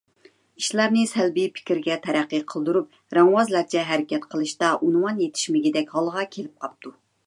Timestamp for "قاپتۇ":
6.67-7.01